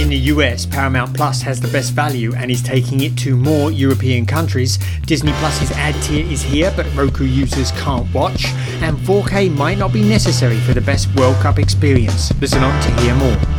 In 0.00 0.08
the 0.08 0.16
US, 0.32 0.64
Paramount 0.64 1.14
Plus 1.14 1.42
has 1.42 1.60
the 1.60 1.68
best 1.68 1.92
value 1.92 2.34
and 2.34 2.50
is 2.50 2.62
taking 2.62 3.00
it 3.02 3.18
to 3.18 3.36
more 3.36 3.70
European 3.70 4.24
countries. 4.24 4.78
Disney 5.04 5.30
Plus's 5.32 5.70
ad 5.72 5.94
tier 6.02 6.24
is 6.24 6.40
here, 6.40 6.72
but 6.74 6.86
Roku 6.96 7.26
users 7.26 7.70
can't 7.72 8.10
watch, 8.14 8.46
and 8.80 8.96
4K 8.96 9.54
might 9.54 9.76
not 9.76 9.92
be 9.92 10.02
necessary 10.02 10.58
for 10.60 10.72
the 10.72 10.80
best 10.80 11.14
World 11.16 11.36
Cup 11.36 11.58
experience. 11.58 12.32
Listen 12.40 12.62
on 12.62 12.82
to 12.82 13.02
hear 13.02 13.14
more. 13.14 13.49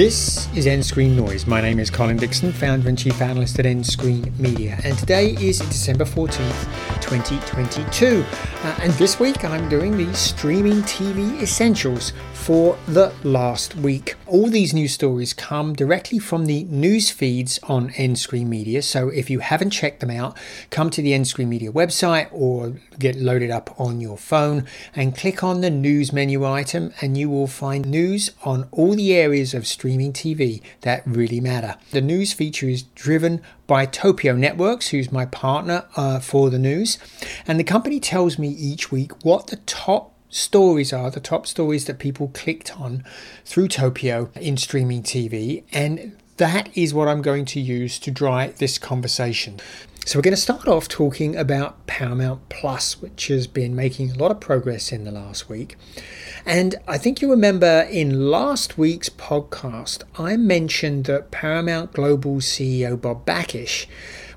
This 0.00 0.48
is 0.56 0.64
nScreenNoise. 0.64 1.46
My 1.46 1.60
name 1.60 1.78
is 1.78 1.90
Colin 1.90 2.16
Dixon, 2.16 2.52
founder 2.52 2.88
and 2.88 2.96
chief 2.96 3.20
analyst 3.20 3.58
at 3.58 3.66
nScreenMedia, 3.66 4.82
and 4.82 4.96
today 4.96 5.32
is 5.32 5.58
December 5.58 6.06
14th, 6.06 7.02
2022. 7.02 8.24
Uh, 8.62 8.78
and 8.80 8.94
this 8.94 9.20
week 9.20 9.44
I'm 9.44 9.68
doing 9.68 9.98
the 9.98 10.10
streaming 10.14 10.80
TV 10.84 11.42
essentials 11.42 12.14
for 12.32 12.78
the 12.88 13.12
last 13.24 13.76
week. 13.76 14.14
All 14.26 14.48
these 14.48 14.72
news 14.72 14.94
stories 14.94 15.34
come 15.34 15.74
directly 15.74 16.18
from 16.18 16.46
the 16.46 16.64
news 16.64 17.10
feeds 17.10 17.60
on 17.64 17.90
nScreenMedia, 17.90 18.82
so 18.82 19.10
if 19.10 19.28
you 19.28 19.40
haven't 19.40 19.70
checked 19.70 20.00
them 20.00 20.10
out, 20.10 20.34
come 20.70 20.88
to 20.88 21.02
the 21.02 21.12
nScreenMedia 21.12 21.68
website 21.68 22.28
or 22.32 22.80
get 22.98 23.16
loaded 23.16 23.50
up 23.50 23.78
on 23.78 24.00
your 24.00 24.16
phone 24.16 24.66
and 24.96 25.14
click 25.14 25.44
on 25.44 25.60
the 25.60 25.68
news 25.68 26.10
menu 26.10 26.46
item, 26.46 26.94
and 27.02 27.18
you 27.18 27.28
will 27.28 27.46
find 27.46 27.86
news 27.86 28.30
on 28.44 28.66
all 28.70 28.94
the 28.94 29.12
areas 29.12 29.52
of 29.52 29.66
streaming 29.66 29.89
TV 29.98 30.62
that 30.82 31.02
really 31.06 31.40
matter. 31.40 31.76
The 31.90 32.00
news 32.00 32.32
feature 32.32 32.68
is 32.68 32.82
driven 32.82 33.42
by 33.66 33.86
Topio 33.86 34.36
Networks, 34.36 34.88
who's 34.88 35.12
my 35.12 35.26
partner 35.26 35.84
uh, 35.96 36.20
for 36.20 36.50
the 36.50 36.58
news, 36.58 36.98
and 37.46 37.58
the 37.58 37.64
company 37.64 38.00
tells 38.00 38.38
me 38.38 38.48
each 38.48 38.90
week 38.90 39.24
what 39.24 39.48
the 39.48 39.56
top 39.56 40.14
stories 40.30 40.92
are 40.92 41.10
the 41.10 41.20
top 41.20 41.46
stories 41.46 41.84
that 41.86 41.98
people 41.98 42.28
clicked 42.28 42.80
on 42.80 43.04
through 43.44 43.68
Topio 43.68 44.34
in 44.36 44.56
streaming 44.56 45.02
TV, 45.02 45.64
and 45.72 46.16
that 46.36 46.74
is 46.76 46.94
what 46.94 47.08
I'm 47.08 47.20
going 47.20 47.44
to 47.46 47.60
use 47.60 47.98
to 47.98 48.10
drive 48.10 48.58
this 48.58 48.78
conversation. 48.78 49.60
So, 50.06 50.18
we're 50.18 50.22
going 50.22 50.34
to 50.34 50.40
start 50.40 50.66
off 50.66 50.88
talking 50.88 51.36
about 51.36 51.86
Paramount 51.86 52.48
Plus, 52.48 53.02
which 53.02 53.26
has 53.26 53.46
been 53.46 53.76
making 53.76 54.10
a 54.10 54.14
lot 54.14 54.30
of 54.30 54.40
progress 54.40 54.92
in 54.92 55.04
the 55.04 55.10
last 55.10 55.50
week. 55.50 55.76
And 56.46 56.76
I 56.88 56.98
think 56.98 57.20
you 57.20 57.30
remember 57.30 57.86
in 57.90 58.30
last 58.30 58.78
week's 58.78 59.08
podcast, 59.10 60.02
I 60.18 60.36
mentioned 60.36 61.04
that 61.04 61.30
Paramount 61.30 61.92
Global 61.92 62.36
CEO 62.36 63.00
Bob 63.00 63.26
Bakish 63.26 63.86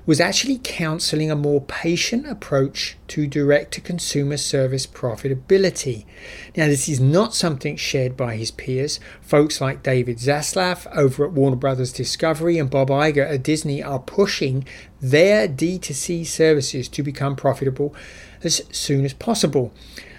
was 0.06 0.20
actually 0.20 0.60
counseling 0.62 1.30
a 1.30 1.36
more 1.36 1.62
patient 1.62 2.28
approach 2.28 2.96
to 3.08 3.26
direct 3.26 3.72
to 3.72 3.80
consumer 3.80 4.36
service 4.36 4.86
profitability. 4.86 6.04
Now, 6.54 6.66
this 6.66 6.90
is 6.90 7.00
not 7.00 7.34
something 7.34 7.76
shared 7.76 8.14
by 8.14 8.36
his 8.36 8.50
peers. 8.50 9.00
Folks 9.22 9.62
like 9.62 9.82
David 9.82 10.18
Zaslav 10.18 10.86
over 10.94 11.24
at 11.24 11.32
Warner 11.32 11.56
Brothers 11.56 11.92
Discovery 11.92 12.58
and 12.58 12.68
Bob 12.68 12.90
Iger 12.90 13.26
at 13.30 13.42
Disney 13.42 13.82
are 13.82 13.98
pushing 13.98 14.66
their 15.00 15.48
D2C 15.48 16.26
services 16.26 16.86
to 16.88 17.02
become 17.02 17.34
profitable 17.34 17.94
as 18.42 18.60
soon 18.70 19.06
as 19.06 19.14
possible. 19.14 19.72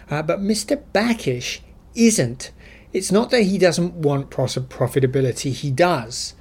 Uh, 0.10 0.24
but 0.24 0.40
Mr. 0.40 0.82
Bakish 0.94 1.60
isn't. 1.96 2.52
It's 2.94 3.12
not 3.12 3.30
that 3.32 3.44
he 3.44 3.58
doesn't 3.58 3.94
want 3.94 4.30
profitability, 4.30 5.52
he 5.52 5.72
does. 5.72 6.34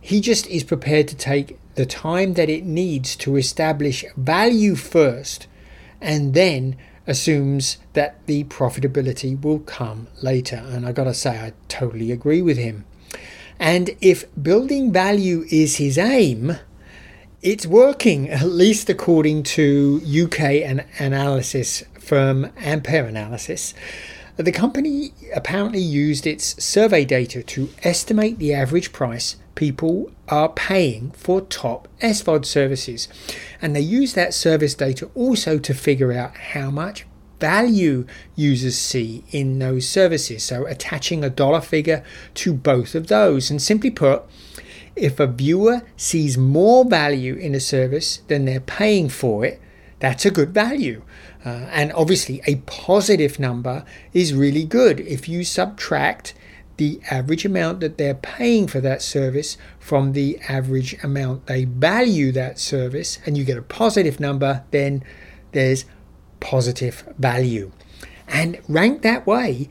He 0.00 0.20
just 0.20 0.46
is 0.46 0.64
prepared 0.64 1.08
to 1.08 1.16
take 1.16 1.58
the 1.74 1.84
time 1.86 2.34
that 2.34 2.48
it 2.48 2.64
needs 2.64 3.14
to 3.16 3.36
establish 3.36 4.04
value 4.16 4.74
first 4.74 5.46
and 6.00 6.34
then 6.34 6.76
assumes 7.06 7.78
that 7.94 8.24
the 8.26 8.44
profitability 8.44 9.40
will 9.42 9.58
come 9.60 10.08
later. 10.22 10.56
And 10.56 10.86
I 10.86 10.92
gotta 10.92 11.14
say, 11.14 11.38
I 11.38 11.52
totally 11.68 12.12
agree 12.12 12.42
with 12.42 12.58
him. 12.58 12.84
And 13.58 13.90
if 14.00 14.24
building 14.40 14.92
value 14.92 15.44
is 15.50 15.76
his 15.76 15.98
aim, 15.98 16.58
it's 17.42 17.66
working, 17.66 18.28
at 18.30 18.46
least 18.46 18.88
according 18.88 19.42
to 19.44 20.00
UK 20.04 20.40
an- 20.40 20.86
analysis 20.98 21.82
firm 21.98 22.50
Ampere 22.56 23.06
Analysis. 23.06 23.74
The 24.38 24.52
company 24.52 25.12
apparently 25.34 25.80
used 25.80 26.24
its 26.24 26.62
survey 26.62 27.04
data 27.04 27.42
to 27.42 27.70
estimate 27.82 28.38
the 28.38 28.54
average 28.54 28.92
price 28.92 29.34
people 29.56 30.12
are 30.28 30.50
paying 30.50 31.10
for 31.10 31.40
top 31.40 31.88
SVOD 32.00 32.44
services. 32.44 33.08
And 33.60 33.74
they 33.74 33.80
use 33.80 34.14
that 34.14 34.32
service 34.32 34.74
data 34.74 35.10
also 35.16 35.58
to 35.58 35.74
figure 35.74 36.12
out 36.12 36.36
how 36.36 36.70
much 36.70 37.04
value 37.40 38.06
users 38.36 38.78
see 38.78 39.24
in 39.32 39.58
those 39.58 39.88
services. 39.88 40.44
So 40.44 40.64
attaching 40.66 41.24
a 41.24 41.30
dollar 41.30 41.60
figure 41.60 42.04
to 42.34 42.54
both 42.54 42.94
of 42.94 43.08
those. 43.08 43.50
And 43.50 43.60
simply 43.60 43.90
put, 43.90 44.22
if 44.94 45.18
a 45.18 45.26
viewer 45.26 45.82
sees 45.96 46.38
more 46.38 46.84
value 46.84 47.34
in 47.34 47.56
a 47.56 47.60
service 47.60 48.18
than 48.28 48.44
they're 48.44 48.60
paying 48.60 49.08
for 49.08 49.44
it, 49.44 49.60
that's 50.00 50.24
a 50.24 50.30
good 50.30 50.54
value. 50.54 51.02
Uh, 51.44 51.66
and 51.70 51.92
obviously, 51.92 52.40
a 52.46 52.56
positive 52.66 53.38
number 53.38 53.84
is 54.12 54.34
really 54.34 54.64
good. 54.64 55.00
If 55.00 55.28
you 55.28 55.44
subtract 55.44 56.34
the 56.76 57.00
average 57.10 57.44
amount 57.44 57.80
that 57.80 57.98
they're 57.98 58.14
paying 58.14 58.68
for 58.68 58.80
that 58.80 59.02
service 59.02 59.56
from 59.80 60.12
the 60.12 60.38
average 60.48 60.94
amount 61.02 61.46
they 61.46 61.64
value 61.64 62.30
that 62.32 62.58
service, 62.58 63.18
and 63.26 63.36
you 63.36 63.44
get 63.44 63.58
a 63.58 63.62
positive 63.62 64.20
number, 64.20 64.64
then 64.70 65.04
there's 65.52 65.84
positive 66.40 67.04
value. 67.18 67.72
And 68.28 68.60
ranked 68.68 69.02
that 69.02 69.26
way, 69.26 69.68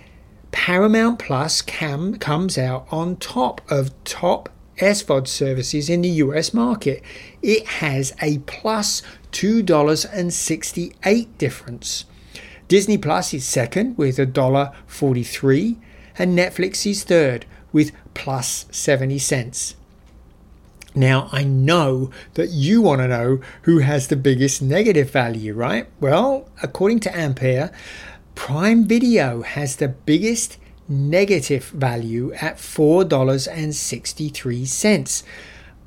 Paramount 0.52 1.20
Plus 1.20 1.62
cam, 1.62 2.18
comes 2.18 2.58
out 2.58 2.88
on 2.92 3.16
top 3.18 3.62
of 3.72 3.92
top 4.04 4.50
SVOD 4.78 5.28
services 5.28 5.90
in 5.90 6.02
the 6.02 6.09
US 6.09 6.54
market. 6.54 7.04
It 7.42 7.66
has 7.68 8.14
a 8.22 8.40
plus 8.40 9.02
$2.68 9.32 11.28
difference. 11.38 12.06
Disney 12.68 12.98
Plus 12.98 13.34
is 13.34 13.46
second 13.46 13.98
with 13.98 14.18
$1.43 14.18 15.78
and 16.18 16.38
Netflix 16.38 16.86
is 16.90 17.04
third 17.04 17.46
with 17.72 17.94
plus 18.14 18.66
70 18.72 19.20
cents. 19.20 19.76
Now, 20.96 21.30
I 21.32 21.44
know 21.44 22.10
that 22.34 22.50
you 22.50 22.82
want 22.82 23.02
to 23.02 23.08
know 23.08 23.40
who 23.64 23.80
has 23.80 24.08
the 24.08 24.16
biggest 24.16 24.62
negative 24.64 25.12
value, 25.12 25.54
right? 25.54 25.88
Well, 26.00 26.50
according 26.64 27.02
to 27.02 27.16
Ampere, 27.16 27.72
Prime 28.34 28.86
Video 28.86 29.44
has 29.44 29.76
the 29.76 29.90
biggest 29.90 30.58
negative 30.90 31.66
value 31.66 32.34
at 32.34 32.58
$4.63. 32.58 35.24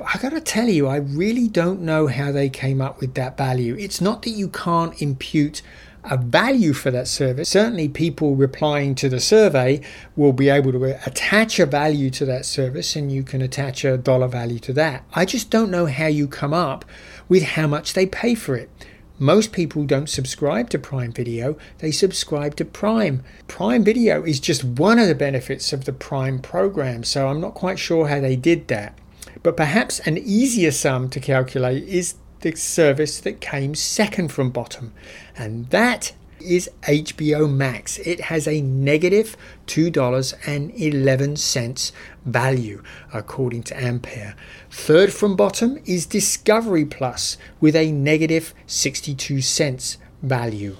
But 0.00 0.14
I 0.14 0.18
gotta 0.18 0.40
tell 0.40 0.70
you, 0.70 0.86
I 0.86 0.96
really 0.96 1.46
don't 1.46 1.82
know 1.82 2.06
how 2.06 2.32
they 2.32 2.48
came 2.48 2.80
up 2.80 3.02
with 3.02 3.12
that 3.16 3.36
value. 3.36 3.76
It's 3.78 4.00
not 4.00 4.22
that 4.22 4.30
you 4.30 4.48
can't 4.48 4.98
impute 5.02 5.60
a 6.04 6.16
value 6.16 6.72
for 6.72 6.90
that 6.90 7.06
service. 7.06 7.50
Certainly, 7.50 7.90
people 7.90 8.34
replying 8.34 8.94
to 8.94 9.10
the 9.10 9.20
survey 9.20 9.82
will 10.16 10.32
be 10.32 10.48
able 10.48 10.72
to 10.72 11.06
attach 11.06 11.58
a 11.58 11.66
value 11.66 12.08
to 12.12 12.24
that 12.24 12.46
service 12.46 12.96
and 12.96 13.12
you 13.12 13.22
can 13.22 13.42
attach 13.42 13.84
a 13.84 13.98
dollar 13.98 14.26
value 14.26 14.58
to 14.60 14.72
that. 14.72 15.04
I 15.12 15.26
just 15.26 15.50
don't 15.50 15.70
know 15.70 15.84
how 15.84 16.06
you 16.06 16.26
come 16.26 16.54
up 16.54 16.86
with 17.28 17.42
how 17.42 17.66
much 17.66 17.92
they 17.92 18.06
pay 18.06 18.34
for 18.34 18.56
it. 18.56 18.70
Most 19.18 19.52
people 19.52 19.84
don't 19.84 20.08
subscribe 20.08 20.70
to 20.70 20.78
Prime 20.78 21.12
Video, 21.12 21.58
they 21.80 21.90
subscribe 21.90 22.56
to 22.56 22.64
Prime. 22.64 23.22
Prime 23.48 23.84
Video 23.84 24.22
is 24.22 24.40
just 24.40 24.64
one 24.64 24.98
of 24.98 25.08
the 25.08 25.14
benefits 25.14 25.74
of 25.74 25.84
the 25.84 25.92
Prime 25.92 26.38
program, 26.38 27.04
so 27.04 27.28
I'm 27.28 27.42
not 27.42 27.52
quite 27.52 27.78
sure 27.78 28.08
how 28.08 28.20
they 28.20 28.34
did 28.34 28.68
that. 28.68 28.96
But 29.42 29.56
perhaps 29.56 30.00
an 30.00 30.18
easier 30.18 30.70
sum 30.70 31.08
to 31.10 31.20
calculate 31.20 31.84
is 31.84 32.16
the 32.40 32.54
service 32.56 33.20
that 33.20 33.40
came 33.40 33.74
second 33.74 34.28
from 34.28 34.50
bottom, 34.50 34.92
and 35.36 35.70
that 35.70 36.12
is 36.40 36.70
HBO 36.82 37.50
Max. 37.50 37.98
It 37.98 38.20
has 38.22 38.48
a 38.48 38.62
negative 38.62 39.36
$2.11 39.66 41.92
value, 42.24 42.82
according 43.12 43.62
to 43.64 43.82
Ampere. 43.82 44.34
Third 44.70 45.12
from 45.12 45.36
bottom 45.36 45.78
is 45.84 46.06
Discovery 46.06 46.86
Plus 46.86 47.36
with 47.60 47.76
a 47.76 47.92
negative 47.92 48.54
62 48.66 49.42
cents 49.42 49.98
value. 50.22 50.78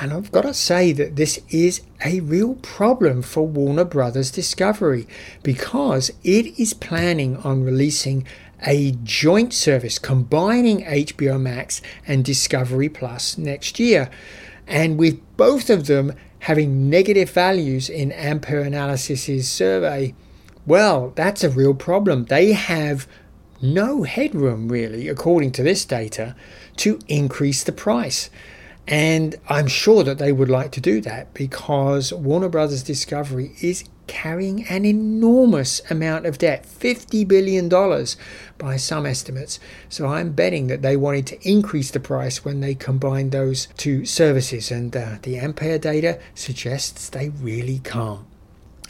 And 0.00 0.12
I've 0.12 0.30
got 0.30 0.42
to 0.42 0.54
say 0.54 0.92
that 0.92 1.16
this 1.16 1.40
is 1.50 1.80
a 2.04 2.20
real 2.20 2.54
problem 2.56 3.20
for 3.22 3.46
Warner 3.46 3.84
Brothers 3.84 4.30
Discovery 4.30 5.08
because 5.42 6.12
it 6.22 6.58
is 6.58 6.72
planning 6.72 7.36
on 7.38 7.64
releasing 7.64 8.24
a 8.64 8.92
joint 9.02 9.52
service 9.52 9.98
combining 9.98 10.84
HBO 10.84 11.40
Max 11.40 11.82
and 12.06 12.24
Discovery 12.24 12.88
Plus 12.88 13.36
next 13.36 13.80
year. 13.80 14.08
And 14.68 14.98
with 14.98 15.20
both 15.36 15.68
of 15.68 15.86
them 15.86 16.12
having 16.40 16.88
negative 16.88 17.30
values 17.30 17.90
in 17.90 18.12
Ampere 18.12 18.62
Analysis's 18.62 19.48
survey, 19.48 20.14
well, 20.64 21.12
that's 21.16 21.42
a 21.42 21.50
real 21.50 21.74
problem. 21.74 22.26
They 22.26 22.52
have 22.52 23.08
no 23.60 24.04
headroom, 24.04 24.68
really, 24.68 25.08
according 25.08 25.50
to 25.52 25.64
this 25.64 25.84
data, 25.84 26.36
to 26.76 27.00
increase 27.08 27.64
the 27.64 27.72
price. 27.72 28.30
And 28.88 29.36
I'm 29.50 29.66
sure 29.66 30.02
that 30.02 30.16
they 30.16 30.32
would 30.32 30.48
like 30.48 30.72
to 30.72 30.80
do 30.80 31.02
that 31.02 31.34
because 31.34 32.10
Warner 32.10 32.48
Brothers 32.48 32.82
Discovery 32.82 33.52
is 33.60 33.84
carrying 34.06 34.66
an 34.68 34.86
enormous 34.86 35.82
amount 35.90 36.24
of 36.24 36.38
debt 36.38 36.64
$50 36.64 37.28
billion 37.28 37.68
by 38.56 38.78
some 38.78 39.04
estimates. 39.04 39.60
So 39.90 40.06
I'm 40.06 40.32
betting 40.32 40.68
that 40.68 40.80
they 40.80 40.96
wanted 40.96 41.26
to 41.26 41.48
increase 41.48 41.90
the 41.90 42.00
price 42.00 42.46
when 42.46 42.60
they 42.60 42.74
combined 42.74 43.30
those 43.30 43.68
two 43.76 44.06
services. 44.06 44.70
And 44.70 44.96
uh, 44.96 45.16
the 45.20 45.38
Ampere 45.38 45.78
data 45.78 46.18
suggests 46.34 47.10
they 47.10 47.28
really 47.28 47.80
can't. 47.80 48.24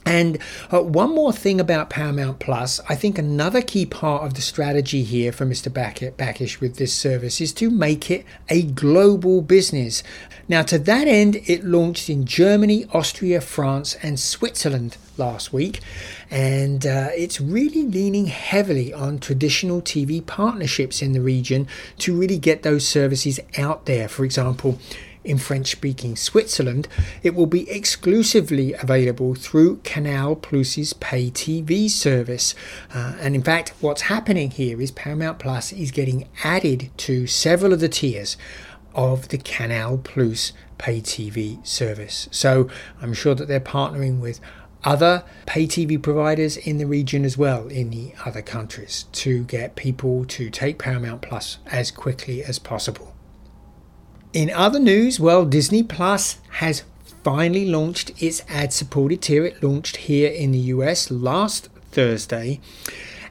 And 0.08 0.38
uh, 0.72 0.80
one 0.80 1.14
more 1.14 1.34
thing 1.34 1.60
about 1.60 1.90
Paramount 1.90 2.38
Plus, 2.38 2.80
I 2.88 2.94
think 2.94 3.18
another 3.18 3.60
key 3.60 3.84
part 3.84 4.24
of 4.24 4.32
the 4.32 4.40
strategy 4.40 5.02
here 5.02 5.32
for 5.32 5.44
Mr. 5.44 5.70
Bakish 5.70 6.60
with 6.60 6.76
this 6.76 6.94
service 6.94 7.42
is 7.42 7.52
to 7.52 7.70
make 7.70 8.10
it 8.10 8.24
a 8.48 8.62
global 8.62 9.42
business. 9.42 10.02
Now, 10.48 10.62
to 10.62 10.78
that 10.78 11.06
end, 11.06 11.36
it 11.44 11.62
launched 11.62 12.08
in 12.08 12.24
Germany, 12.24 12.86
Austria, 12.94 13.42
France, 13.42 13.96
and 14.02 14.18
Switzerland 14.18 14.96
last 15.18 15.52
week, 15.52 15.80
and 16.30 16.86
uh, 16.86 17.08
it's 17.14 17.38
really 17.38 17.82
leaning 17.82 18.28
heavily 18.28 18.94
on 18.94 19.18
traditional 19.18 19.82
TV 19.82 20.24
partnerships 20.24 21.02
in 21.02 21.12
the 21.12 21.20
region 21.20 21.68
to 21.98 22.18
really 22.18 22.38
get 22.38 22.62
those 22.62 22.88
services 22.88 23.38
out 23.58 23.84
there. 23.84 24.08
For 24.08 24.24
example, 24.24 24.78
in 25.24 25.38
French 25.38 25.70
speaking 25.70 26.16
Switzerland, 26.16 26.88
it 27.22 27.34
will 27.34 27.46
be 27.46 27.68
exclusively 27.70 28.72
available 28.74 29.34
through 29.34 29.76
Canal 29.84 30.36
Plus's 30.36 30.92
pay 30.92 31.30
TV 31.30 31.88
service. 31.90 32.54
Uh, 32.94 33.16
and 33.20 33.34
in 33.34 33.42
fact, 33.42 33.72
what's 33.80 34.02
happening 34.02 34.50
here 34.50 34.80
is 34.80 34.90
Paramount 34.90 35.38
Plus 35.38 35.72
is 35.72 35.90
getting 35.90 36.28
added 36.44 36.90
to 36.98 37.26
several 37.26 37.72
of 37.72 37.80
the 37.80 37.88
tiers 37.88 38.36
of 38.94 39.28
the 39.28 39.38
Canal 39.38 39.98
Plus 39.98 40.52
pay 40.78 41.00
TV 41.00 41.64
service. 41.66 42.28
So 42.30 42.68
I'm 43.00 43.12
sure 43.12 43.34
that 43.34 43.48
they're 43.48 43.60
partnering 43.60 44.20
with 44.20 44.40
other 44.84 45.24
pay 45.46 45.66
TV 45.66 46.00
providers 46.00 46.56
in 46.56 46.78
the 46.78 46.86
region 46.86 47.24
as 47.24 47.36
well 47.36 47.66
in 47.68 47.90
the 47.90 48.12
other 48.24 48.42
countries 48.42 49.06
to 49.12 49.44
get 49.44 49.76
people 49.76 50.24
to 50.24 50.50
take 50.50 50.78
Paramount 50.78 51.22
Plus 51.22 51.58
as 51.66 51.90
quickly 51.90 52.42
as 52.44 52.58
possible. 52.58 53.07
In 54.34 54.50
other 54.50 54.78
news, 54.78 55.18
well, 55.18 55.46
Disney 55.46 55.82
Plus 55.82 56.36
has 56.50 56.84
finally 57.24 57.64
launched 57.64 58.22
its 58.22 58.42
ad 58.48 58.74
supported 58.74 59.22
tier. 59.22 59.46
It 59.46 59.62
launched 59.62 59.96
here 59.96 60.30
in 60.30 60.52
the 60.52 60.58
US 60.58 61.10
last 61.10 61.70
Thursday, 61.92 62.60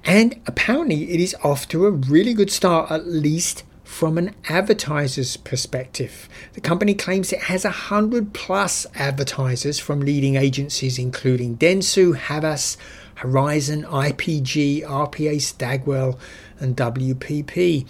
and 0.03 0.41
apparently 0.47 1.11
it 1.11 1.19
is 1.19 1.35
off 1.43 1.67
to 1.69 1.85
a 1.85 1.91
really 1.91 2.33
good 2.33 2.49
start, 2.49 2.89
at 2.89 3.05
least 3.05 3.63
from 3.83 4.17
an 4.17 4.33
advertiser's 4.49 5.37
perspective. 5.37 6.27
The 6.53 6.61
company 6.61 6.95
claims 6.95 7.31
it 7.31 7.43
has 7.43 7.63
100 7.63 8.33
plus 8.33 8.87
advertisers 8.95 9.79
from 9.79 10.01
leading 10.01 10.35
agencies 10.35 10.97
including 10.97 11.57
Dentsu, 11.57 12.15
Havas, 12.15 12.75
Horizon, 13.15 13.83
IPG, 13.83 14.83
RPA 14.83 15.39
Stagwell, 15.41 16.19
and 16.59 16.75
WPP. 16.75 17.87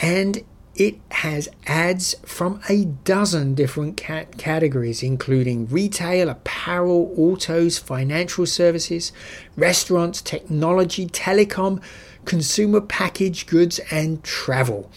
And 0.00 0.42
it 0.80 0.98
has 1.10 1.46
ads 1.66 2.16
from 2.24 2.58
a 2.70 2.86
dozen 2.86 3.54
different 3.54 3.98
cat- 3.98 4.38
categories, 4.38 5.02
including 5.02 5.66
retail, 5.66 6.30
apparel, 6.30 7.12
autos, 7.18 7.76
financial 7.76 8.46
services, 8.46 9.12
restaurants, 9.56 10.22
technology, 10.22 11.06
telecom, 11.06 11.82
consumer 12.24 12.80
packaged 12.80 13.46
goods, 13.46 13.78
and 13.90 14.24
travel. 14.24 14.90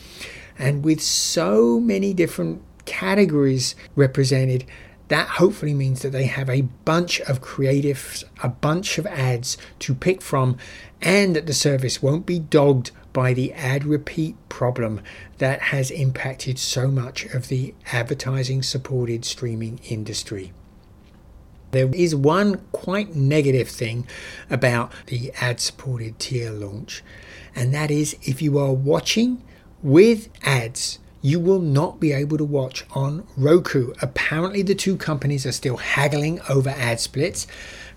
And 0.57 0.85
with 0.85 1.01
so 1.01 1.81
many 1.81 2.13
different 2.13 2.61
categories 2.85 3.75
represented, 3.97 4.63
that 5.09 5.27
hopefully 5.27 5.73
means 5.73 6.01
that 6.03 6.13
they 6.13 6.27
have 6.27 6.49
a 6.49 6.61
bunch 6.61 7.19
of 7.21 7.41
creatives, 7.41 8.23
a 8.41 8.47
bunch 8.47 8.97
of 8.97 9.05
ads 9.07 9.57
to 9.79 9.93
pick 9.93 10.21
from, 10.21 10.57
and 11.01 11.35
that 11.35 11.45
the 11.45 11.53
service 11.53 12.01
won't 12.01 12.25
be 12.25 12.39
dogged 12.39 12.91
by 13.13 13.33
the 13.33 13.53
ad 13.53 13.85
repeat 13.85 14.35
problem 14.49 14.99
that 15.37 15.61
has 15.61 15.91
impacted 15.91 16.59
so 16.59 16.87
much 16.87 17.25
of 17.25 17.47
the 17.47 17.73
advertising 17.91 18.63
supported 18.63 19.23
streaming 19.23 19.79
industry. 19.87 20.51
There 21.71 21.89
is 21.93 22.15
one 22.15 22.61
quite 22.71 23.15
negative 23.15 23.69
thing 23.69 24.05
about 24.49 24.91
the 25.07 25.31
ad 25.39 25.59
supported 25.59 26.19
tier 26.19 26.51
launch, 26.51 27.03
and 27.55 27.73
that 27.73 27.89
is 27.89 28.15
if 28.23 28.41
you 28.41 28.57
are 28.59 28.73
watching 28.73 29.43
with 29.81 30.29
ads, 30.43 30.99
you 31.21 31.39
will 31.39 31.61
not 31.61 31.99
be 31.99 32.11
able 32.11 32.37
to 32.37 32.43
watch 32.43 32.85
on 32.91 33.25
Roku. 33.37 33.93
Apparently, 34.01 34.61
the 34.61 34.75
two 34.75 34.97
companies 34.97 35.45
are 35.45 35.51
still 35.51 35.77
haggling 35.77 36.41
over 36.49 36.69
ad 36.69 36.99
splits. 36.99 37.47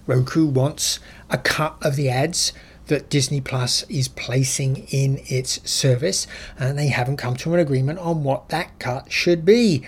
Roku 0.06 0.46
wants 0.46 1.00
a 1.28 1.36
cut 1.36 1.76
of 1.82 1.96
the 1.96 2.08
ads 2.08 2.52
that 2.86 3.10
Disney 3.10 3.40
Plus 3.40 3.82
is 3.84 4.08
placing 4.08 4.86
in 4.88 5.20
its 5.26 5.68
service, 5.68 6.26
and 6.58 6.78
they 6.78 6.88
haven't 6.88 7.16
come 7.16 7.36
to 7.36 7.54
an 7.54 7.60
agreement 7.60 7.98
on 7.98 8.24
what 8.24 8.48
that 8.50 8.78
cut 8.78 9.10
should 9.10 9.44
be. 9.44 9.86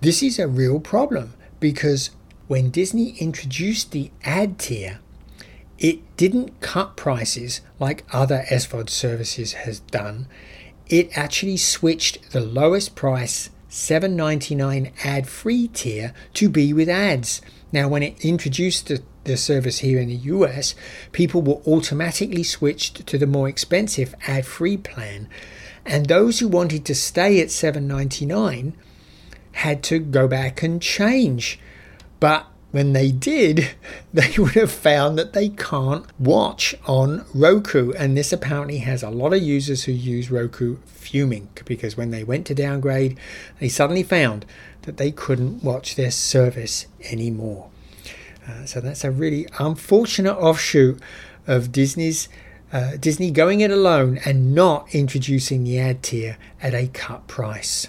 This 0.00 0.22
is 0.22 0.38
a 0.38 0.48
real 0.48 0.80
problem 0.80 1.34
because 1.60 2.10
when 2.46 2.70
Disney 2.70 3.10
introduced 3.18 3.92
the 3.92 4.10
ad 4.24 4.58
tier, 4.58 5.00
it 5.78 6.16
didn't 6.16 6.60
cut 6.60 6.96
prices 6.96 7.60
like 7.78 8.04
other 8.12 8.44
SVOD 8.50 8.88
services 8.88 9.52
has 9.52 9.80
done. 9.80 10.26
It 10.88 11.16
actually 11.16 11.56
switched 11.56 12.32
the 12.32 12.40
lowest 12.40 12.94
price 12.94 13.50
$7.99 13.70 14.92
ad 15.04 15.28
free 15.28 15.68
tier 15.68 16.14
to 16.34 16.48
be 16.48 16.72
with 16.72 16.88
ads. 16.88 17.42
Now, 17.70 17.88
when 17.88 18.02
it 18.02 18.24
introduced 18.24 18.88
the 18.88 19.02
the 19.28 19.36
service 19.36 19.78
here 19.78 20.00
in 20.00 20.08
the 20.08 20.14
US, 20.14 20.74
people 21.12 21.42
were 21.42 21.62
automatically 21.66 22.42
switched 22.42 23.06
to 23.06 23.18
the 23.18 23.26
more 23.26 23.48
expensive 23.48 24.14
ad-free 24.26 24.78
plan, 24.78 25.28
and 25.86 26.06
those 26.06 26.40
who 26.40 26.48
wanted 26.48 26.84
to 26.86 26.94
stay 26.94 27.40
at 27.40 27.48
7.99 27.48 28.72
had 29.52 29.82
to 29.84 29.98
go 29.98 30.28
back 30.28 30.62
and 30.62 30.82
change. 30.82 31.58
But 32.20 32.46
when 32.70 32.92
they 32.92 33.10
did, 33.10 33.70
they 34.12 34.34
would 34.38 34.52
have 34.52 34.70
found 34.70 35.18
that 35.18 35.32
they 35.32 35.48
can't 35.48 36.06
watch 36.18 36.74
on 36.86 37.24
Roku. 37.34 37.92
And 37.92 38.16
this 38.16 38.32
apparently 38.32 38.78
has 38.78 39.02
a 39.02 39.10
lot 39.10 39.32
of 39.32 39.42
users 39.42 39.84
who 39.84 39.92
use 39.92 40.30
Roku 40.30 40.76
fuming 40.84 41.48
because 41.64 41.96
when 41.96 42.10
they 42.10 42.24
went 42.24 42.46
to 42.46 42.54
downgrade, 42.54 43.18
they 43.60 43.68
suddenly 43.68 44.02
found 44.02 44.44
that 44.82 44.96
they 44.96 45.10
couldn't 45.10 45.64
watch 45.64 45.96
their 45.96 46.10
service 46.10 46.86
anymore. 47.10 47.70
Uh, 48.48 48.64
so 48.64 48.80
that's 48.80 49.04
a 49.04 49.10
really 49.10 49.46
unfortunate 49.58 50.36
offshoot 50.36 51.00
of 51.46 51.70
Disney's 51.70 52.28
uh, 52.72 52.96
Disney 52.96 53.30
going 53.30 53.60
it 53.60 53.70
alone 53.70 54.18
and 54.24 54.54
not 54.54 54.94
introducing 54.94 55.64
the 55.64 55.78
ad 55.78 56.02
tier 56.02 56.36
at 56.62 56.74
a 56.74 56.88
cut 56.88 57.26
price. 57.26 57.88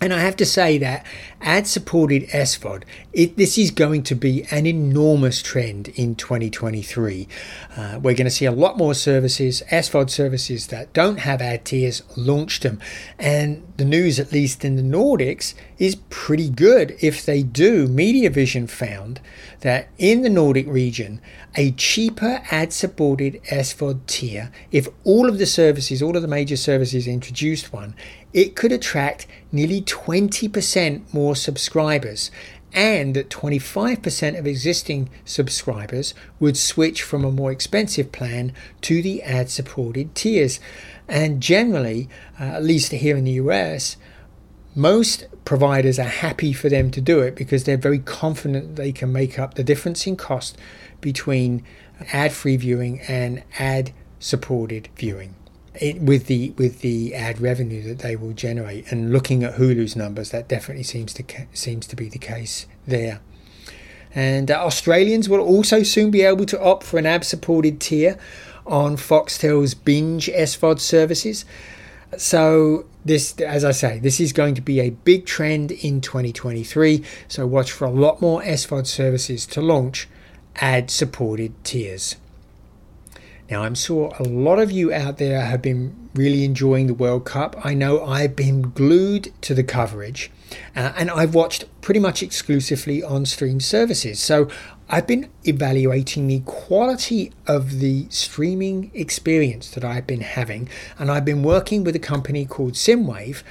And 0.00 0.12
I 0.12 0.20
have 0.20 0.36
to 0.36 0.46
say 0.46 0.78
that 0.78 1.04
ad 1.44 1.66
supported 1.66 2.26
SVOD, 2.30 2.82
it, 3.12 3.36
this 3.36 3.56
is 3.58 3.70
going 3.70 4.02
to 4.02 4.14
be 4.14 4.44
an 4.50 4.66
enormous 4.66 5.42
trend 5.42 5.88
in 5.88 6.16
2023. 6.16 7.28
Uh, 7.76 8.00
we're 8.02 8.14
going 8.14 8.24
to 8.24 8.30
see 8.30 8.46
a 8.46 8.52
lot 8.52 8.78
more 8.78 8.94
services, 8.94 9.62
SVOD 9.70 10.10
services 10.10 10.68
that 10.68 10.92
don't 10.92 11.18
have 11.18 11.42
ad 11.42 11.64
tiers, 11.66 12.02
launch 12.16 12.60
them. 12.60 12.80
And 13.18 13.62
the 13.76 13.84
news, 13.84 14.18
at 14.18 14.32
least 14.32 14.64
in 14.64 14.76
the 14.76 14.82
Nordics, 14.82 15.54
is 15.78 15.96
pretty 16.08 16.48
good. 16.48 16.96
If 17.00 17.24
they 17.24 17.42
do, 17.42 17.86
MediaVision 17.86 18.70
found 18.70 19.20
that 19.60 19.88
in 19.98 20.22
the 20.22 20.30
Nordic 20.30 20.66
region, 20.66 21.20
a 21.56 21.72
cheaper 21.72 22.42
ad 22.50 22.72
supported 22.72 23.40
SVOD 23.44 24.06
tier, 24.06 24.50
if 24.72 24.88
all 25.04 25.28
of 25.28 25.38
the 25.38 25.46
services, 25.46 26.02
all 26.02 26.16
of 26.16 26.22
the 26.22 26.28
major 26.28 26.56
services 26.56 27.06
introduced 27.06 27.72
one, 27.72 27.94
it 28.32 28.56
could 28.56 28.72
attract 28.72 29.26
nearly 29.52 29.80
20% 29.80 31.14
more 31.14 31.33
subscribers 31.34 32.30
and 32.74 33.14
that 33.14 33.30
25% 33.30 34.38
of 34.38 34.46
existing 34.46 35.08
subscribers 35.24 36.12
would 36.40 36.56
switch 36.56 37.02
from 37.02 37.24
a 37.24 37.30
more 37.30 37.52
expensive 37.52 38.10
plan 38.10 38.52
to 38.80 39.00
the 39.00 39.22
ad 39.22 39.48
supported 39.48 40.14
tiers. 40.14 40.58
And 41.06 41.40
generally, 41.40 42.08
uh, 42.38 42.44
at 42.44 42.64
least 42.64 42.90
here 42.90 43.16
in 43.16 43.24
the 43.24 43.32
US, 43.32 43.96
most 44.74 45.26
providers 45.44 46.00
are 46.00 46.02
happy 46.02 46.52
for 46.52 46.68
them 46.68 46.90
to 46.90 47.00
do 47.00 47.20
it 47.20 47.36
because 47.36 47.62
they're 47.62 47.76
very 47.76 48.00
confident 48.00 48.74
they 48.74 48.90
can 48.90 49.12
make 49.12 49.38
up 49.38 49.54
the 49.54 49.62
difference 49.62 50.06
in 50.06 50.16
cost 50.16 50.58
between 51.00 51.62
ad 52.12 52.32
free 52.32 52.56
viewing 52.56 53.00
and 53.02 53.44
ad 53.58 53.92
supported 54.18 54.88
viewing 54.96 55.36
it, 55.80 56.00
with 56.00 56.26
the 56.26 56.50
with 56.56 56.80
the 56.80 57.14
ad 57.14 57.40
revenue 57.40 57.82
that 57.82 58.00
they 58.00 58.16
will 58.16 58.32
generate. 58.32 58.90
And 58.90 59.12
looking 59.12 59.42
at 59.44 59.54
Hulu's 59.54 59.96
numbers, 59.96 60.30
that 60.30 60.48
definitely 60.48 60.84
seems 60.84 61.12
to 61.14 61.24
seems 61.52 61.86
to 61.88 61.96
be 61.96 62.08
the 62.08 62.18
case 62.18 62.66
there. 62.86 63.20
And 64.14 64.50
uh, 64.50 64.64
Australians 64.64 65.28
will 65.28 65.40
also 65.40 65.82
soon 65.82 66.10
be 66.10 66.22
able 66.22 66.46
to 66.46 66.62
opt 66.62 66.84
for 66.84 66.98
an 66.98 67.06
ad-supported 67.06 67.80
tier 67.80 68.16
on 68.64 68.96
Foxtel's 68.96 69.74
binge 69.74 70.28
SVOD 70.28 70.78
services. 70.78 71.44
So 72.16 72.86
this 73.04 73.36
as 73.40 73.64
I 73.64 73.72
say, 73.72 73.98
this 73.98 74.20
is 74.20 74.32
going 74.32 74.54
to 74.54 74.60
be 74.60 74.80
a 74.80 74.90
big 74.90 75.26
trend 75.26 75.72
in 75.72 76.00
2023. 76.00 77.02
So 77.26 77.46
watch 77.46 77.72
for 77.72 77.86
a 77.86 77.90
lot 77.90 78.20
more 78.20 78.40
SVOD 78.42 78.86
services 78.86 79.46
to 79.46 79.60
launch 79.60 80.08
ad 80.56 80.90
supported 80.90 81.52
tiers. 81.64 82.16
Now, 83.50 83.62
I'm 83.62 83.74
sure 83.74 84.12
a 84.18 84.22
lot 84.22 84.58
of 84.58 84.72
you 84.72 84.92
out 84.92 85.18
there 85.18 85.42
have 85.42 85.60
been 85.60 86.10
really 86.14 86.44
enjoying 86.44 86.86
the 86.86 86.94
World 86.94 87.26
Cup. 87.26 87.56
I 87.62 87.74
know 87.74 88.02
I've 88.04 88.34
been 88.34 88.70
glued 88.70 89.32
to 89.42 89.54
the 89.54 89.62
coverage 89.62 90.30
uh, 90.74 90.92
and 90.96 91.10
I've 91.10 91.34
watched 91.34 91.64
pretty 91.80 92.00
much 92.00 92.22
exclusively 92.22 93.02
on 93.02 93.26
stream 93.26 93.60
services. 93.60 94.18
So 94.18 94.48
I've 94.88 95.06
been 95.06 95.28
evaluating 95.44 96.26
the 96.26 96.40
quality 96.40 97.32
of 97.46 97.80
the 97.80 98.06
streaming 98.10 98.90
experience 98.94 99.70
that 99.72 99.84
I've 99.84 100.06
been 100.06 100.20
having, 100.20 100.68
and 100.98 101.10
I've 101.10 101.24
been 101.24 101.42
working 101.42 101.84
with 101.84 101.96
a 101.96 102.00
company 102.00 102.44
called 102.44 102.74
SSIMWAVE. 102.74 103.42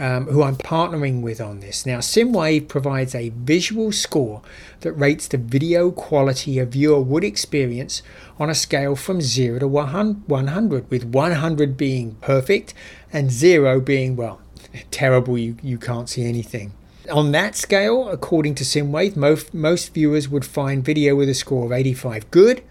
Um, 0.00 0.28
who 0.28 0.42
I'm 0.42 0.56
partnering 0.56 1.20
with 1.20 1.42
on 1.42 1.60
this. 1.60 1.84
Now, 1.84 1.98
SSIMWAVE 1.98 2.68
provides 2.68 3.14
a 3.14 3.28
visual 3.28 3.92
score 3.92 4.40
that 4.80 4.92
rates 4.92 5.28
the 5.28 5.36
video 5.36 5.90
quality 5.90 6.58
a 6.58 6.64
viewer 6.64 7.02
would 7.02 7.22
experience 7.22 8.02
on 8.38 8.48
a 8.48 8.54
scale 8.54 8.96
from 8.96 9.20
0 9.20 9.58
to 9.58 9.68
100, 9.68 10.90
with 10.90 11.04
100 11.04 11.76
being 11.76 12.14
perfect 12.22 12.72
and 13.12 13.30
0 13.30 13.80
being, 13.82 14.16
well, 14.16 14.40
terrible, 14.90 15.36
you, 15.36 15.58
you 15.62 15.76
can't 15.76 16.08
see 16.08 16.24
anything. 16.24 16.72
On 17.12 17.32
that 17.32 17.54
scale, 17.54 18.08
according 18.08 18.54
to 18.54 18.64
SSIMWAVE, 18.64 19.16
most, 19.16 19.52
most 19.52 19.92
viewers 19.92 20.30
would 20.30 20.46
find 20.46 20.82
video 20.82 21.14
with 21.14 21.28
a 21.28 21.34
score 21.34 21.66
of 21.66 21.72
85 21.72 22.30
good 22.30 22.62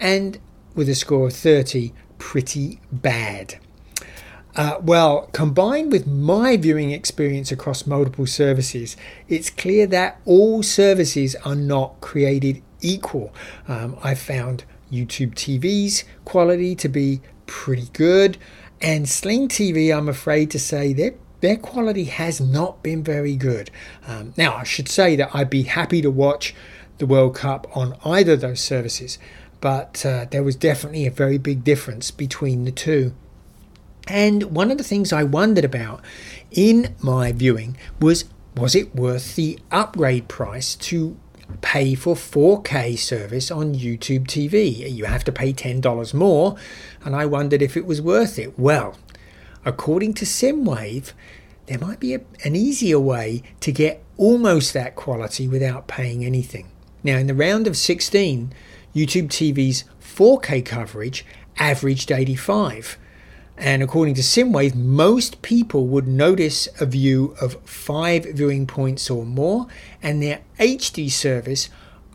and 0.00 0.38
with 0.74 0.88
a 0.88 0.94
score 0.94 1.26
of 1.26 1.34
30 1.34 1.92
pretty 2.16 2.80
bad. 2.90 3.56
Uh, 4.56 4.78
well, 4.80 5.28
combined 5.32 5.90
with 5.90 6.06
my 6.06 6.56
viewing 6.56 6.92
experience 6.92 7.50
across 7.50 7.86
multiple 7.86 8.26
services, 8.26 8.96
it's 9.28 9.50
clear 9.50 9.86
that 9.86 10.20
all 10.24 10.62
services 10.62 11.34
are 11.44 11.56
not 11.56 12.00
created 12.00 12.62
equal. 12.80 13.34
Um, 13.66 13.96
I 14.02 14.14
found 14.14 14.64
YouTube 14.92 15.34
TV's 15.34 16.04
quality 16.24 16.76
to 16.76 16.88
be 16.88 17.20
pretty 17.46 17.88
good, 17.92 18.38
and 18.80 19.08
Sling 19.08 19.48
TV, 19.48 19.96
I'm 19.96 20.08
afraid 20.08 20.50
to 20.52 20.58
say, 20.58 20.92
their 20.92 21.14
their 21.40 21.56
quality 21.58 22.04
has 22.04 22.40
not 22.40 22.82
been 22.82 23.02
very 23.02 23.36
good. 23.36 23.70
Um, 24.06 24.32
now, 24.34 24.54
I 24.54 24.64
should 24.64 24.88
say 24.88 25.14
that 25.16 25.28
I'd 25.34 25.50
be 25.50 25.64
happy 25.64 26.00
to 26.00 26.10
watch 26.10 26.54
the 26.96 27.04
World 27.04 27.34
Cup 27.34 27.66
on 27.76 27.98
either 28.02 28.32
of 28.32 28.40
those 28.40 28.60
services, 28.60 29.18
but 29.60 30.06
uh, 30.06 30.24
there 30.30 30.42
was 30.42 30.56
definitely 30.56 31.06
a 31.06 31.10
very 31.10 31.36
big 31.36 31.62
difference 31.62 32.10
between 32.10 32.64
the 32.64 32.72
two. 32.72 33.12
And 34.06 34.44
one 34.54 34.70
of 34.70 34.78
the 34.78 34.84
things 34.84 35.12
I 35.12 35.22
wondered 35.22 35.64
about 35.64 36.02
in 36.50 36.94
my 37.00 37.32
viewing 37.32 37.76
was 38.00 38.24
was 38.56 38.74
it 38.74 38.94
worth 38.94 39.34
the 39.34 39.58
upgrade 39.72 40.28
price 40.28 40.76
to 40.76 41.16
pay 41.60 41.94
for 41.94 42.14
4K 42.14 42.96
service 42.96 43.50
on 43.50 43.74
YouTube 43.74 44.26
TV? 44.26 44.92
You 44.92 45.06
have 45.06 45.24
to 45.24 45.32
pay 45.32 45.52
$10 45.52 46.14
more, 46.14 46.56
and 47.04 47.16
I 47.16 47.26
wondered 47.26 47.62
if 47.62 47.76
it 47.76 47.84
was 47.84 48.00
worth 48.00 48.38
it. 48.38 48.56
Well, 48.58 48.96
according 49.64 50.14
to 50.14 50.24
SSIMWAVE, 50.24 51.12
there 51.66 51.78
might 51.78 51.98
be 51.98 52.14
a, 52.14 52.20
an 52.44 52.54
easier 52.54 53.00
way 53.00 53.42
to 53.60 53.72
get 53.72 54.04
almost 54.16 54.72
that 54.72 54.94
quality 54.94 55.48
without 55.48 55.88
paying 55.88 56.24
anything. 56.24 56.70
Now, 57.02 57.16
in 57.16 57.26
the 57.26 57.34
round 57.34 57.66
of 57.66 57.76
16, 57.76 58.52
YouTube 58.94 59.28
TV's 59.28 59.84
4K 60.00 60.64
coverage 60.64 61.26
averaged 61.58 62.12
85. 62.12 62.98
And 63.56 63.82
according 63.82 64.14
to 64.14 64.22
SSIMWAVE, 64.22 64.74
most 64.74 65.40
people 65.42 65.86
would 65.86 66.08
notice 66.08 66.68
a 66.80 66.86
view 66.86 67.36
of 67.40 67.60
five 67.64 68.24
viewing 68.24 68.66
points 68.66 69.08
or 69.08 69.24
more, 69.24 69.66
and 70.02 70.22
their 70.22 70.40
HD 70.58 71.10
service 71.10 71.68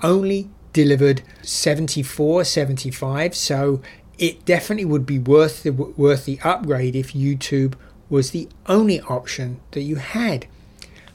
only 0.03 0.49
delivered 0.73 1.21
74, 1.41 2.43
75. 2.43 3.35
So 3.35 3.81
it 4.17 4.45
definitely 4.45 4.85
would 4.85 5.05
be 5.05 5.17
worth 5.17 5.63
the, 5.63 5.71
worth 5.71 6.25
the 6.25 6.39
upgrade 6.43 6.95
if 6.95 7.13
YouTube 7.13 7.75
was 8.09 8.31
the 8.31 8.49
only 8.65 8.99
option 9.01 9.61
that 9.71 9.81
you 9.81 9.95
had. 9.95 10.47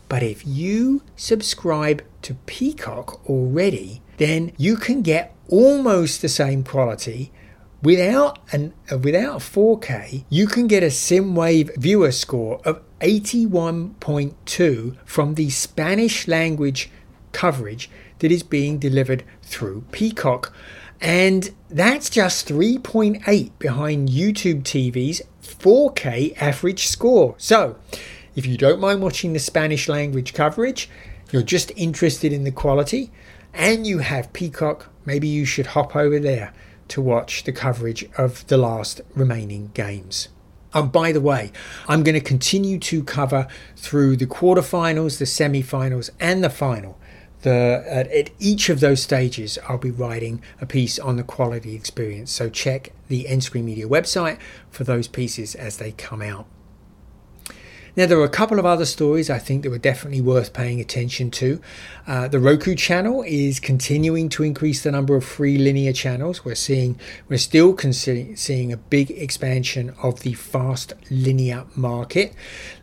But 0.09 0.23
if 0.23 0.47
you 0.47 1.03
subscribe 1.17 2.03
to 2.23 2.35
Peacock 2.47 3.29
already, 3.29 4.01
then 4.17 4.53
you 4.57 4.77
can 4.77 5.03
get 5.03 5.35
almost 5.49 6.23
the 6.23 6.29
same 6.29 6.63
quality 6.63 7.33
without 7.85 8.39
an 8.51 8.73
uh, 8.91 8.99
without 8.99 9.41
4K. 9.41 10.25
You 10.29 10.47
can 10.47 10.67
get 10.67 10.83
a 10.83 10.87
SSIMWAVE 10.87 11.77
viewer 11.77 12.11
score 12.11 12.61
of 12.65 12.83
81.2 13.01 14.97
from 15.05 15.35
the 15.35 15.51
Spanish 15.51 16.27
language 16.27 16.91
coverage 17.33 17.91
that 18.21 18.33
is 18.33 18.43
being 18.43 18.79
delivered 18.79 19.23
through 19.43 19.85
Peacock. 19.93 20.53
And 21.01 21.51
that's 21.69 22.09
just 22.09 22.49
3.8 22.49 23.51
behind 23.59 24.09
YouTube 24.09 24.63
TV's 24.63 25.21
4K 25.43 26.41
average 26.41 26.87
score. 26.87 27.35
So, 27.37 27.77
if 28.35 28.47
you 28.47 28.57
don't 28.57 28.81
mind 28.81 29.03
watching 29.03 29.35
the 29.35 29.39
Spanish 29.39 29.89
language 29.89 30.33
coverage, 30.33 30.89
you're 31.31 31.43
just 31.43 31.73
interested 31.77 32.33
in 32.33 32.45
the 32.45 32.51
quality, 32.51 33.11
and 33.53 33.87
you 33.87 33.99
have 33.99 34.33
Peacock, 34.33 34.89
maybe 35.05 35.29
you 35.29 35.45
should 35.45 35.67
hop 35.67 35.95
over 35.95 36.19
there 36.19 36.55
to 36.89 37.01
watch 37.01 37.45
the 37.45 37.53
coverage 37.53 38.09
of 38.17 38.47
the 38.47 38.57
last 38.57 39.01
remaining 39.15 39.71
games. 39.75 40.29
And 40.73 40.91
by 40.91 41.13
the 41.13 41.21
way, 41.21 41.53
I'm 41.87 42.03
going 42.03 42.15
to 42.15 42.21
continue 42.21 42.79
to 42.81 43.05
cover 43.05 43.47
through 43.77 44.17
the 44.17 44.27
quarterfinals, 44.27 45.19
the 45.19 45.27
semi-finals, 45.27 46.11
and 46.19 46.43
the 46.43 46.51
final 46.51 46.99
the, 47.45 47.85
at, 47.87 48.11
at, 48.11 48.31
each 48.39 48.71
of 48.71 48.81
those 48.81 49.03
stages, 49.03 49.59
I'll 49.69 49.79
be 49.79 49.91
writing 49.91 50.43
a 50.61 50.67
piece 50.67 50.99
on 50.99 51.17
the 51.17 51.23
quality 51.23 51.75
experience. 51.75 52.33
So 52.33 52.49
check 52.49 52.93
the 53.09 53.27
nScreenMedia 53.27 53.85
website 53.85 54.39
for 54.71 54.83
those 54.83 55.09
pieces 55.09 55.55
as 55.55 55.77
they 55.77 55.93
come 55.93 56.23
out. 56.23 56.47
Now, 57.97 58.07
there 58.07 58.19
are 58.19 58.25
a 58.25 58.29
couple 58.29 58.59
of 58.59 58.67
other 58.67 58.87
stories 58.87 59.31
I 59.31 59.39
think 59.39 59.63
that 59.63 59.71
were 59.71 59.79
definitely 59.79 60.21
worth 60.21 60.53
paying 60.53 60.81
attention 60.81 61.31
to. 61.33 61.61
Uh, 62.09 62.27
the 62.27 62.41
Roku 62.41 62.75
channel 62.75 63.23
is 63.25 63.61
continuing 63.61 64.29
to 64.31 64.43
increase 64.43 64.83
the 64.83 64.91
number 64.91 65.15
of 65.15 65.25
free 65.25 65.59
linear 65.59 65.93
channels. 65.93 66.45
We're 66.45 66.57
seeing, 66.57 66.99
we're 67.29 67.39
still 67.39 67.77
seeing 67.79 68.73
a 68.73 68.77
big 68.77 69.13
expansion 69.13 69.95
of 70.03 70.21
the 70.21 70.33
fast 70.33 70.95
linear 71.09 71.67
market. 71.77 72.35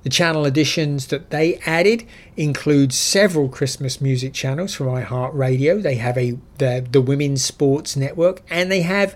The 0.04 0.10
channel 0.10 0.46
additions 0.46 1.08
that 1.08 1.30
they 1.30 1.56
added 1.66 2.08
include 2.38 2.94
several 2.94 3.50
Christmas 3.50 4.00
music 4.00 4.34
channels 4.34 4.74
from 4.74 4.88
iHeartRadio. 4.88 5.82
They 5.82 5.96
have 5.96 6.18
a 6.18 6.38
the, 6.58 6.86
the 6.90 7.02
Women's 7.02 7.44
Sports 7.44 7.98
Network, 7.98 8.44
and 8.50 8.72
they 8.72 8.82
have 8.84 9.16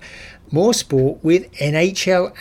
more 0.51 0.73
sport 0.73 1.23
with 1.23 1.51
NHL 1.53 2.33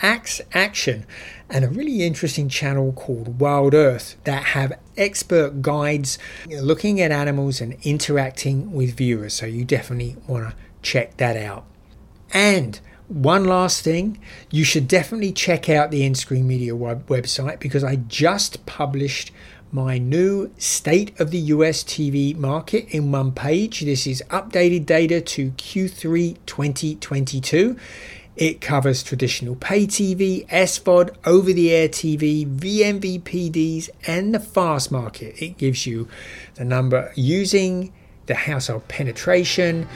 Action 0.53 1.05
and 1.49 1.63
a 1.63 1.69
really 1.69 2.03
interesting 2.03 2.49
channel 2.49 2.91
called 2.93 3.39
Wild 3.39 3.73
Earth 3.73 4.15
that 4.23 4.43
have 4.43 4.73
expert 4.97 5.61
guides 5.61 6.17
looking 6.49 6.99
at 7.01 7.11
animals 7.11 7.61
and 7.61 7.77
interacting 7.83 8.71
with 8.71 8.95
viewers. 8.95 9.33
So 9.33 9.45
you 9.45 9.63
definitely 9.65 10.17
want 10.27 10.49
to 10.49 10.55
check 10.81 11.17
that 11.17 11.37
out. 11.37 11.65
And 12.33 12.79
one 13.07 13.45
last 13.45 13.83
thing, 13.83 14.19
you 14.49 14.63
should 14.63 14.87
definitely 14.87 15.31
check 15.31 15.69
out 15.69 15.91
the 15.91 16.01
nScreenMedia 16.01 16.73
web- 16.73 17.05
website 17.07 17.59
because 17.59 17.83
I 17.83 17.97
just 17.97 18.65
published 18.65 19.31
my 19.71 19.97
new 19.97 20.51
State 20.57 21.19
of 21.19 21.31
the 21.31 21.37
US 21.37 21.83
TV 21.83 22.35
market 22.35 22.87
in 22.89 23.11
one 23.11 23.31
page. 23.31 23.81
This 23.81 24.07
is 24.07 24.23
updated 24.29 24.85
data 24.85 25.21
to 25.21 25.51
Q3 25.51 26.37
2022. 26.45 27.77
It 28.35 28.59
covers 28.59 29.01
traditional 29.01 29.55
pay 29.55 29.87
TV, 29.87 30.45
SVOD, 30.49 31.15
over 31.25 31.53
the 31.53 31.71
air 31.73 31.87
TV, 31.87 32.45
vMVPDs, 32.45 33.89
and 34.07 34.33
the 34.33 34.39
fast 34.39 34.91
market. 34.91 35.41
It 35.41 35.57
gives 35.57 35.87
you 35.87 36.07
the 36.55 36.65
number 36.65 37.11
using, 37.15 37.93
the 38.25 38.35
household 38.35 38.87
penetration, 38.89 39.87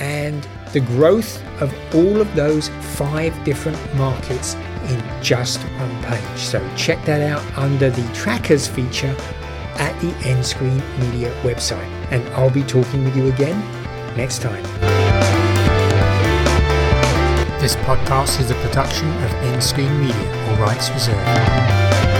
and 0.00 0.46
the 0.72 0.80
growth 0.80 1.42
of 1.60 1.72
all 1.94 2.20
of 2.20 2.34
those 2.34 2.68
five 2.96 3.32
different 3.44 3.78
markets 3.96 4.54
in 4.88 5.22
just 5.22 5.60
one 5.60 6.02
page. 6.04 6.38
So 6.38 6.66
check 6.76 7.04
that 7.04 7.20
out 7.20 7.42
under 7.58 7.90
the 7.90 8.14
trackers 8.14 8.66
feature 8.66 9.14
at 9.76 9.98
the 10.00 10.10
Endscreen 10.22 10.82
Media 11.00 11.30
website. 11.42 11.88
And 12.10 12.26
I'll 12.34 12.50
be 12.50 12.62
talking 12.62 13.04
with 13.04 13.16
you 13.16 13.28
again 13.28 13.60
next 14.16 14.40
time. 14.40 14.93
This 17.64 17.76
podcast 17.76 18.40
is 18.40 18.50
a 18.50 18.54
production 18.56 19.08
of 19.24 19.30
nScreenMedia, 19.40 20.50
all 20.50 20.56
rights 20.66 20.90
reserved. 20.90 22.13